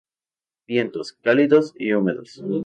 Vientos: 0.65 1.13
cálidos 1.13 1.75
y 1.77 1.93
húmedos. 1.93 2.41